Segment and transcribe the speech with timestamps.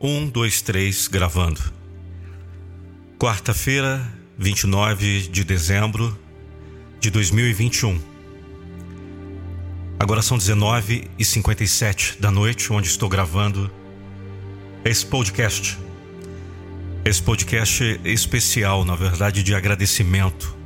[0.00, 1.60] Um, dois, três, gravando.
[3.18, 4.00] Quarta-feira,
[4.38, 6.16] 29 de dezembro
[7.00, 8.00] de 2021.
[9.98, 13.68] Agora são 19 e 57 da noite, onde estou gravando
[14.84, 15.76] esse podcast.
[17.04, 20.56] Esse podcast especial, na verdade, de agradecimento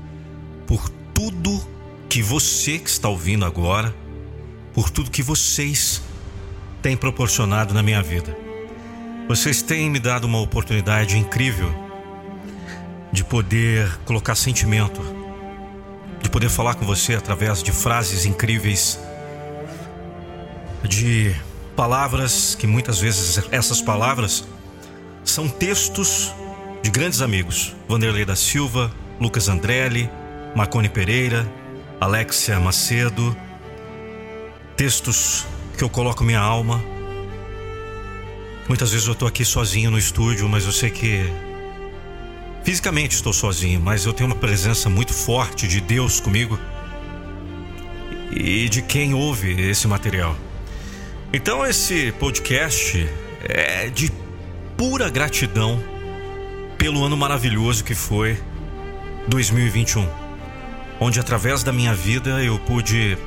[0.67, 1.67] por tudo
[2.07, 3.97] que você que está ouvindo agora,
[4.75, 6.03] por tudo que vocês
[6.83, 8.52] têm proporcionado na minha vida.
[9.29, 11.73] Vocês têm me dado uma oportunidade incrível
[13.13, 15.01] de poder colocar sentimento,
[16.21, 18.99] de poder falar com você através de frases incríveis,
[20.83, 21.35] de
[21.77, 24.45] palavras que muitas vezes essas palavras
[25.25, 26.35] são textos
[26.83, 30.11] de grandes amigos: Vanderlei da Silva, Lucas Andrelli,
[30.55, 31.51] Marcone Pereira,
[32.01, 33.35] Alexia Macedo.
[34.77, 35.47] Textos
[35.79, 36.83] que eu coloco minha alma
[38.73, 41.31] Muitas vezes eu estou aqui sozinho no estúdio, mas eu sei que
[42.65, 46.59] fisicamente estou sozinho, mas eu tenho uma presença muito forte de Deus comigo
[48.31, 50.35] e de quem ouve esse material.
[51.35, 53.07] Então esse podcast
[53.43, 54.11] é de
[54.75, 55.79] pura gratidão
[56.79, 58.41] pelo ano maravilhoso que foi
[59.29, 60.09] 2021,
[60.99, 63.19] onde através da minha vida eu pude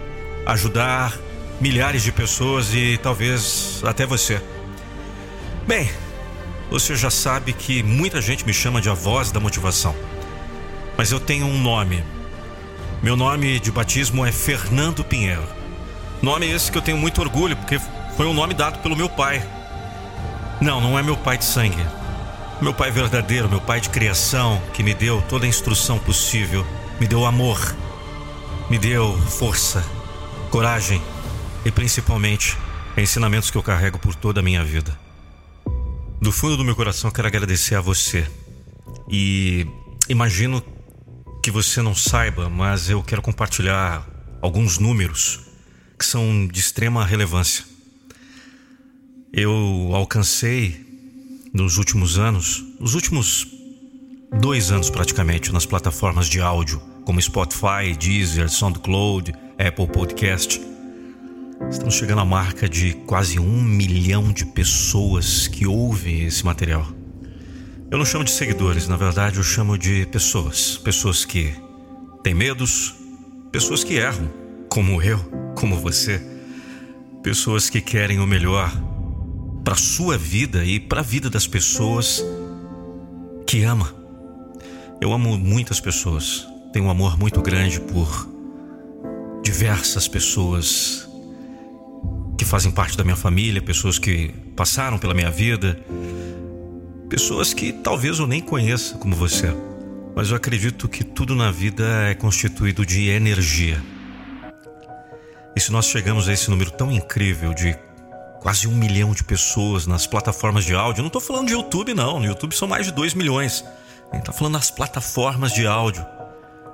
[0.48, 1.16] ajudar
[1.62, 4.42] milhares de pessoas e talvez até você.
[5.68, 5.90] Bem,
[6.70, 9.96] você já sabe que muita gente me chama de a voz da motivação.
[10.96, 12.04] Mas eu tenho um nome.
[13.02, 15.44] Meu nome de batismo é Fernando Pinheiro.
[16.22, 17.80] Nome esse que eu tenho muito orgulho, porque
[18.16, 19.44] foi um nome dado pelo meu pai.
[20.62, 21.84] Não, não é meu pai de sangue.
[22.62, 26.66] Meu pai verdadeiro, meu pai de criação, que me deu toda a instrução possível,
[27.00, 27.76] me deu amor,
[28.70, 29.84] me deu força,
[30.52, 31.02] coragem
[31.66, 32.56] e principalmente
[32.96, 35.05] ensinamentos que eu carrego por toda a minha vida.
[36.22, 38.28] Do fundo do meu coração, quero agradecer a você.
[39.10, 39.68] E
[40.10, 40.64] imagino
[41.44, 44.08] que você não saiba, mas eu quero compartilhar
[44.42, 45.42] alguns números
[46.00, 47.66] que são de extrema relevância.
[49.32, 50.84] Eu alcancei
[51.54, 53.48] nos últimos anos, nos últimos
[54.40, 60.60] dois anos praticamente, nas plataformas de áudio como Spotify, Deezer, SoundCloud, Apple Podcast
[61.70, 66.86] Estamos chegando à marca de quase um milhão de pessoas que ouvem esse material.
[67.90, 70.78] Eu não chamo de seguidores, na verdade, eu chamo de pessoas.
[70.78, 71.54] Pessoas que
[72.22, 72.94] têm medos,
[73.52, 74.30] pessoas que erram,
[74.70, 75.18] como eu,
[75.56, 76.22] como você.
[77.24, 78.72] Pessoas que querem o melhor
[79.64, 82.24] para a sua vida e para a vida das pessoas
[83.48, 83.92] que ama.
[85.02, 88.30] Eu amo muitas pessoas, tenho um amor muito grande por
[89.42, 91.08] diversas pessoas
[92.46, 95.80] que fazem parte da minha família, pessoas que passaram pela minha vida,
[97.10, 99.52] pessoas que talvez eu nem conheça como você,
[100.16, 103.82] mas eu acredito que tudo na vida é constituído de energia.
[105.56, 107.76] E se nós chegamos a esse número tão incrível de
[108.42, 112.20] quase um milhão de pessoas nas plataformas de áudio, não estou falando de YouTube, não.
[112.20, 113.66] No YouTube são mais de dois milhões.
[114.12, 116.06] A gente está falando das plataformas de áudio.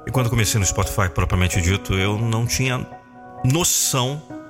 [0.06, 2.86] E quando comecei no Spotify, propriamente dito, eu não tinha
[3.46, 4.41] noção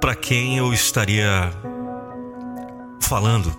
[0.00, 1.50] para quem eu estaria
[3.00, 3.54] falando,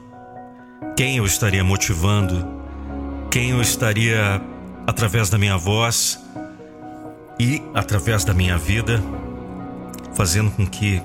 [0.96, 2.46] quem eu estaria motivando,
[3.30, 4.42] quem eu estaria,
[4.88, 6.20] através da minha voz
[7.40, 9.04] e através da minha vida,
[10.14, 11.02] fazendo com que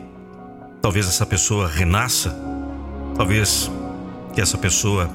[0.81, 2.37] talvez essa pessoa renasça,
[3.17, 3.71] talvez
[4.33, 5.09] que essa pessoa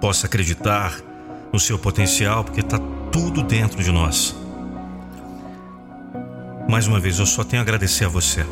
[0.00, 0.94] possa acreditar
[1.52, 2.78] no seu potencial, porque está
[3.10, 4.36] tudo dentro de nós.
[6.68, 8.44] Mais uma vez, eu só tenho a agradecer a você.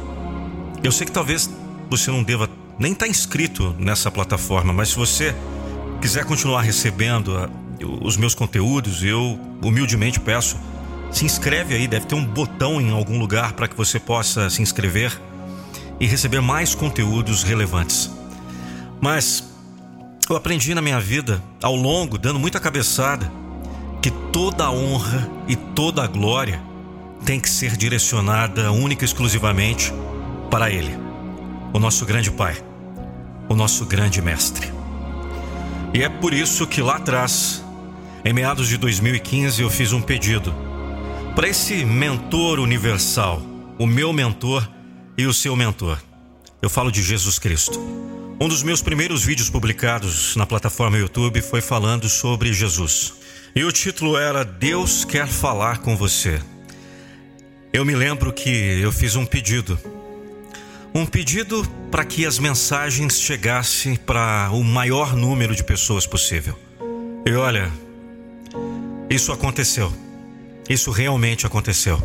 [0.85, 1.49] Eu sei que talvez
[1.89, 2.47] você não deva
[2.79, 5.35] nem estar tá inscrito nessa plataforma, mas se você
[5.99, 7.49] quiser continuar recebendo ah,
[8.03, 10.59] os meus conteúdos, eu humildemente peço,
[11.11, 14.61] se inscreve aí, deve ter um botão em algum lugar para que você possa se
[14.61, 15.19] inscrever
[15.99, 18.11] e receber mais conteúdos relevantes.
[19.01, 19.43] Mas
[20.29, 23.33] eu aprendi na minha vida, ao longo, dando muita cabeçada,
[24.03, 26.61] que toda honra e toda glória
[27.25, 29.91] tem que ser direcionada única e exclusivamente
[30.55, 30.97] para Ele,
[31.73, 32.57] o nosso grande Pai,
[33.49, 34.73] o nosso grande Mestre.
[35.93, 37.61] E é por isso que lá atrás,
[38.25, 40.55] em meados de 2015, eu fiz um pedido
[41.35, 43.43] para esse mentor universal,
[43.81, 44.71] o meu mentor
[45.19, 46.01] e o seu mentor.
[46.63, 47.81] Eu falo de Jesus Cristo.
[48.41, 53.15] Um dos meus primeiros vídeos publicados na plataforma YouTube foi falando sobre Jesus.
[53.57, 56.41] E o título era Deus quer falar com você.
[57.73, 58.49] Eu me lembro que
[58.81, 59.77] eu fiz um pedido
[60.97, 66.57] Um pedido para que as mensagens chegassem para o maior número de pessoas possível.
[67.27, 67.69] E olha,
[69.11, 69.93] isso aconteceu.
[70.71, 71.99] Isso realmente aconteceu.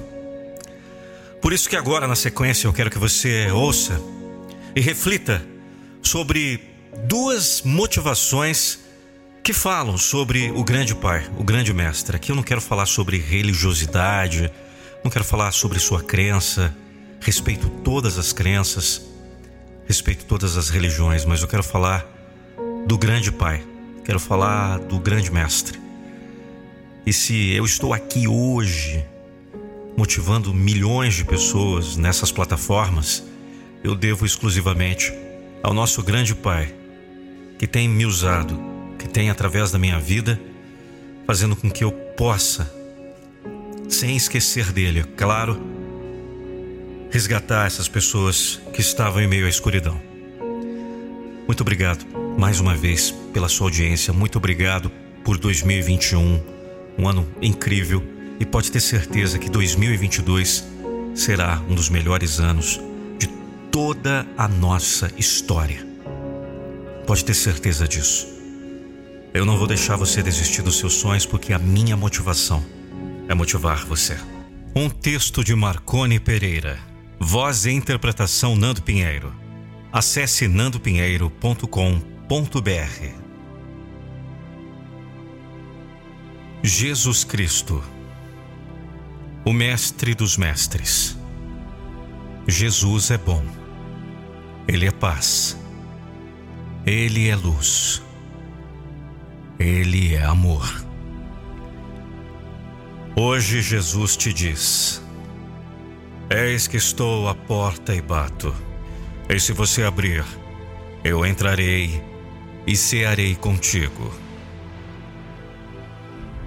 [1.40, 4.02] Por isso que agora, na sequência, eu quero que você ouça
[4.76, 5.46] e reflita
[6.02, 6.60] sobre
[7.06, 8.80] duas motivações
[9.44, 12.16] que falam sobre o grande pai, o grande mestre.
[12.16, 14.52] Aqui eu não quero falar sobre religiosidade,
[15.04, 16.76] não quero falar sobre sua crença,
[17.20, 19.02] respeito todas as crenças,
[19.88, 22.06] respeito todas as religiões, mas eu quero falar
[22.86, 23.64] do grande pai,
[24.04, 25.80] quero falar do grande mestre.
[27.06, 29.06] E se eu estou aqui hoje
[29.98, 33.24] motivando milhões de pessoas nessas plataformas,
[33.84, 35.14] eu devo exclusivamente
[35.62, 36.74] ao nosso grande Pai,
[37.58, 38.58] que tem me usado,
[38.98, 40.40] que tem através da minha vida,
[41.28, 42.74] fazendo com que eu possa,
[43.90, 45.62] sem esquecer dele, claro,
[47.10, 50.00] resgatar essas pessoas que estavam em meio à escuridão.
[51.46, 52.06] Muito obrigado
[52.38, 54.92] mais uma vez pela sua audiência, muito obrigado
[55.24, 56.42] por 2021,
[56.98, 58.04] um ano incrível
[58.40, 60.66] e pode ter certeza que 2022
[61.16, 62.80] será um dos melhores anos
[63.72, 65.86] toda a nossa história.
[67.06, 68.28] Pode ter certeza disso.
[69.34, 72.64] Eu não vou deixar você desistir dos seus sonhos porque a minha motivação
[73.28, 74.18] é motivar você.
[74.76, 76.89] Um texto de Marcone Pereira.
[77.22, 79.36] Voz e interpretação Nando Pinheiro.
[79.92, 82.00] Acesse nandopinheiro.com.br.
[86.64, 87.84] Jesus Cristo,
[89.46, 91.18] o Mestre dos Mestres.
[92.48, 93.44] Jesus é bom.
[94.66, 95.58] Ele é paz.
[96.86, 98.02] Ele é luz.
[99.60, 100.86] Ele é amor.
[103.16, 105.04] Hoje Jesus te diz:
[106.30, 108.54] Eis que estou à porta e bato.
[109.28, 110.24] E se você abrir,
[111.04, 112.04] eu entrarei
[112.68, 114.14] e cearei contigo.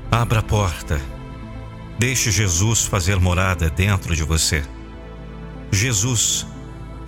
[0.09, 1.01] Abra a porta.
[1.99, 4.63] Deixe Jesus fazer morada dentro de você.
[5.73, 6.47] Jesus,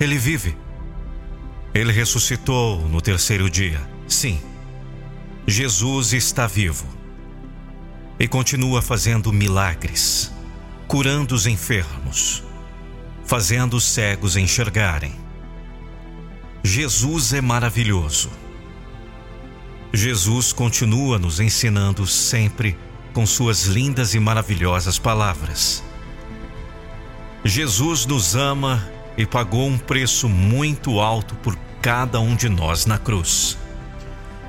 [0.00, 0.56] ele vive.
[1.72, 3.80] Ele ressuscitou no terceiro dia.
[4.08, 4.40] Sim,
[5.46, 6.86] Jesus está vivo
[8.18, 10.32] e continua fazendo milagres,
[10.88, 12.42] curando os enfermos,
[13.24, 15.14] fazendo os cegos enxergarem.
[16.62, 18.30] Jesus é maravilhoso.
[19.92, 22.76] Jesus continua nos ensinando sempre
[23.12, 25.84] com suas lindas e maravilhosas palavras.
[27.44, 28.84] Jesus nos ama
[29.16, 33.56] e pagou um preço muito alto por cada um de nós na cruz.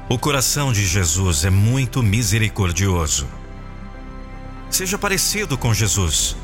[0.07, 3.27] O coração de Jesus é muito misericordioso.
[4.69, 6.35] Seja parecido com Jesus.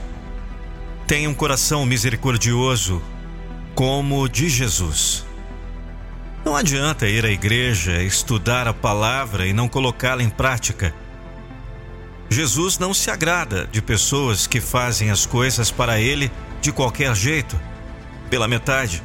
[1.11, 3.03] Tenha um coração misericordioso
[3.75, 5.25] como o de Jesus.
[6.45, 10.95] Não adianta ir à igreja, estudar a palavra e não colocá-la em prática.
[12.29, 16.31] Jesus não se agrada de pessoas que fazem as coisas para ele
[16.61, 17.59] de qualquer jeito,
[18.29, 19.03] pela metade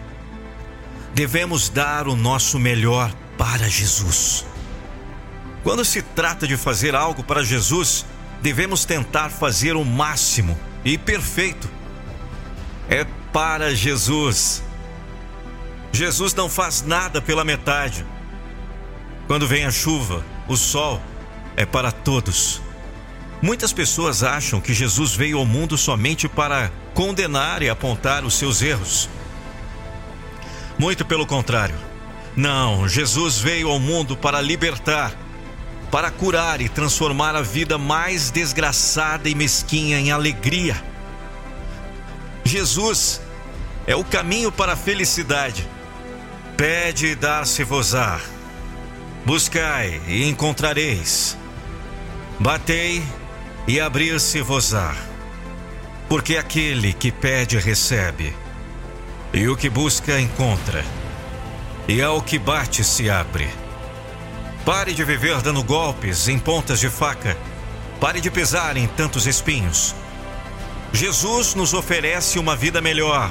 [1.12, 4.46] devemos dar o nosso melhor para Jesus.
[5.64, 8.06] Quando se trata de fazer algo para Jesus,
[8.40, 11.75] devemos tentar fazer o máximo e perfeito.
[12.88, 14.62] É para Jesus.
[15.92, 18.04] Jesus não faz nada pela metade.
[19.26, 21.00] Quando vem a chuva, o sol
[21.56, 22.60] é para todos.
[23.42, 28.62] Muitas pessoas acham que Jesus veio ao mundo somente para condenar e apontar os seus
[28.62, 29.08] erros.
[30.78, 31.76] Muito pelo contrário.
[32.36, 35.12] Não, Jesus veio ao mundo para libertar,
[35.90, 40.82] para curar e transformar a vida mais desgraçada e mesquinha em alegria.
[42.46, 43.20] Jesus
[43.86, 45.66] é o caminho para a felicidade.
[46.56, 48.20] Pede e dar-se-vos-á.
[49.24, 51.36] Buscai e encontrareis.
[52.38, 53.04] Batei
[53.66, 54.94] e abrir-se-vos-á.
[56.08, 58.34] Porque aquele que pede recebe
[59.32, 60.84] e o que busca, encontra.
[61.88, 63.48] E ao que bate, se abre.
[64.64, 67.36] Pare de viver dando golpes em pontas de faca.
[68.00, 69.94] Pare de pisar em tantos espinhos.
[70.96, 73.30] Jesus nos oferece uma vida melhor.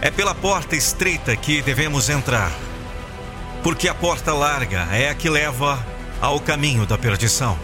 [0.00, 2.50] É pela porta estreita que devemos entrar.
[3.62, 5.78] Porque a porta larga é a que leva
[6.20, 7.56] ao caminho da perdição.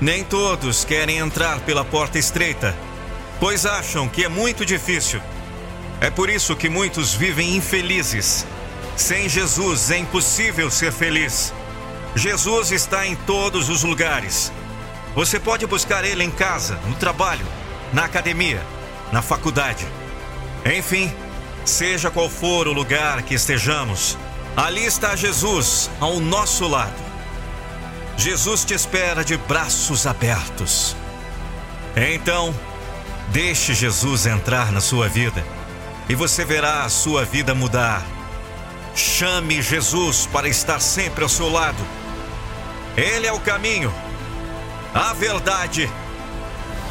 [0.00, 2.74] Nem todos querem entrar pela porta estreita,
[3.38, 5.20] pois acham que é muito difícil.
[6.00, 8.44] É por isso que muitos vivem infelizes.
[8.96, 11.54] Sem Jesus é impossível ser feliz.
[12.16, 14.50] Jesus está em todos os lugares.
[15.14, 17.46] Você pode buscar Ele em casa, no trabalho,
[17.92, 18.62] na academia,
[19.12, 19.86] na faculdade.
[20.64, 21.12] Enfim,
[21.64, 24.16] Seja qual for o lugar que estejamos,
[24.56, 27.10] ali está Jesus ao nosso lado.
[28.16, 30.96] Jesus te espera de braços abertos.
[31.96, 32.54] Então,
[33.28, 35.44] deixe Jesus entrar na sua vida
[36.08, 38.02] e você verá a sua vida mudar.
[38.94, 41.82] Chame Jesus para estar sempre ao seu lado.
[42.96, 43.92] Ele é o caminho,
[44.92, 45.90] a verdade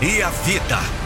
[0.02, 0.99] e a vida.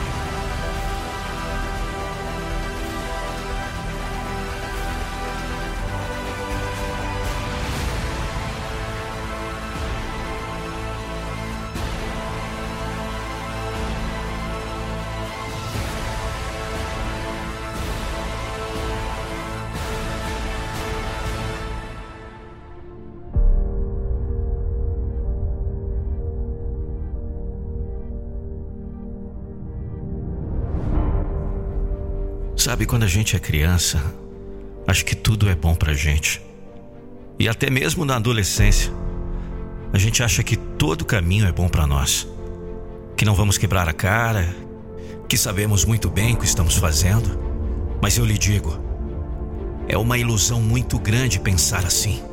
[32.64, 34.02] Sabe, quando a gente é criança,
[34.88, 36.42] acho que tudo é bom pra gente.
[37.38, 38.90] E até mesmo na adolescência,
[39.92, 42.26] a gente acha que todo caminho é bom para nós.
[43.18, 44.48] Que não vamos quebrar a cara,
[45.28, 47.38] que sabemos muito bem o que estamos fazendo.
[48.02, 48.80] Mas eu lhe digo,
[49.90, 52.24] é uma ilusão muito grande pensar assim.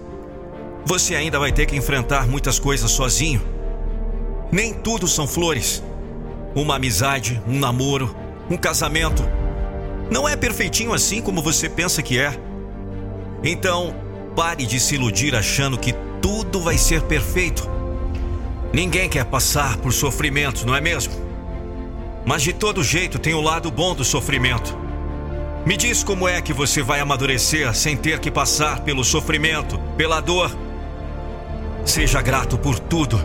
[0.87, 3.43] Você ainda vai ter que enfrentar muitas coisas sozinho.
[4.53, 5.83] Nem tudo são flores.
[6.55, 8.15] Uma amizade, um namoro,
[8.49, 9.40] um casamento
[10.11, 12.35] não é perfeitinho assim como você pensa que é.
[13.43, 13.95] Então,
[14.35, 17.69] pare de se iludir achando que tudo vai ser perfeito.
[18.73, 21.13] Ninguém quer passar por sofrimento, não é mesmo?
[22.25, 24.77] Mas de todo jeito tem o lado bom do sofrimento.
[25.65, 30.21] Me diz como é que você vai amadurecer sem ter que passar pelo sofrimento, pela
[30.21, 30.51] dor.
[31.85, 33.21] Seja grato por tudo.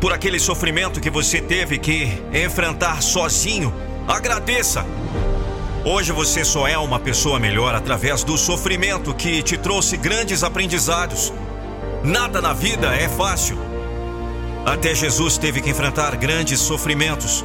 [0.00, 3.72] Por aquele sofrimento que você teve que enfrentar sozinho.
[4.06, 4.84] Agradeça.
[5.90, 11.32] Hoje você só é uma pessoa melhor através do sofrimento que te trouxe grandes aprendizados.
[12.04, 13.56] Nada na vida é fácil.
[14.66, 17.42] Até Jesus teve que enfrentar grandes sofrimentos.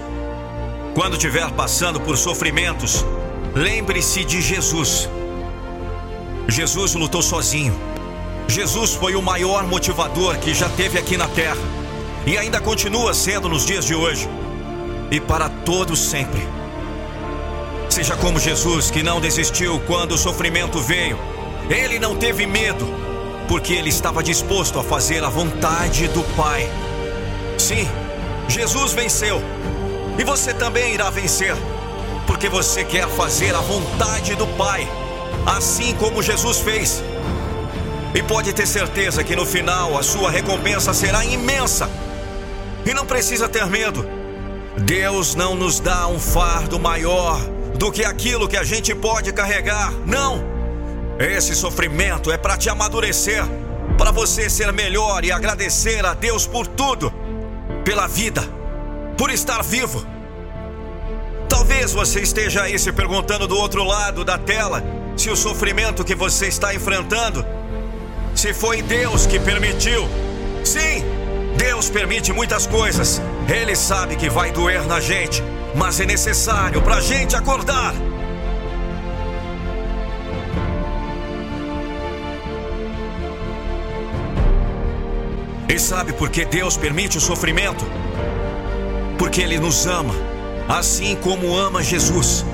[0.93, 3.05] Quando estiver passando por sofrimentos,
[3.55, 5.09] lembre-se de Jesus.
[6.45, 7.73] Jesus lutou sozinho.
[8.49, 11.63] Jesus foi o maior motivador que já teve aqui na terra
[12.27, 14.27] e ainda continua sendo nos dias de hoje
[15.09, 16.52] e para todos sempre.
[17.93, 21.15] Seja como Jesus, que não desistiu quando o sofrimento veio.
[21.69, 22.87] Ele não teve medo,
[23.47, 26.67] porque ele estava disposto a fazer a vontade do Pai.
[27.55, 27.87] Sim,
[28.47, 29.39] Jesus venceu.
[30.17, 31.55] E você também irá vencer,
[32.25, 34.87] porque você quer fazer a vontade do Pai,
[35.45, 37.03] assim como Jesus fez.
[38.15, 41.87] E pode ter certeza que no final a sua recompensa será imensa.
[42.87, 44.03] E não precisa ter medo.
[44.79, 47.39] Deus não nos dá um fardo maior
[47.75, 49.91] do que aquilo que a gente pode carregar.
[50.05, 50.43] Não!
[51.19, 53.43] Esse sofrimento é para te amadurecer,
[53.97, 57.13] para você ser melhor e agradecer a Deus por tudo,
[57.83, 58.43] pela vida,
[59.17, 60.05] por estar vivo.
[61.47, 64.83] Talvez você esteja aí se perguntando do outro lado da tela
[65.15, 67.45] se o sofrimento que você está enfrentando,
[68.35, 70.07] se foi Deus que permitiu.
[70.63, 71.03] Sim,
[71.57, 73.21] Deus permite muitas coisas.
[73.47, 75.43] Ele sabe que vai doer na gente
[75.75, 77.93] mas é necessário para a gente acordar.
[85.67, 87.83] E sabe por que Deus permite o sofrimento?
[89.17, 90.13] Porque Ele nos ama,
[90.69, 92.45] assim como ama Jesus.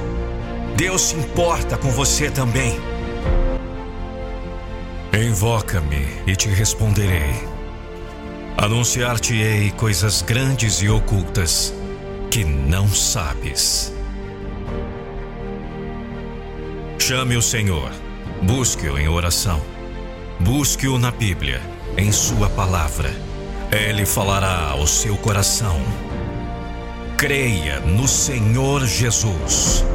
[0.78, 2.80] Deus se importa com você também.
[5.12, 7.59] Invoca-me e te responderei.
[8.62, 11.74] Anunciar-te-ei coisas grandes e ocultas
[12.30, 13.94] que não sabes.
[17.00, 17.90] Chame o Senhor,
[18.42, 19.62] busque-o em oração,
[20.42, 21.62] busque-o na Bíblia,
[21.98, 23.10] em Sua palavra.
[23.72, 25.82] Ele falará ao seu coração.
[27.18, 29.86] Creia no Senhor Jesus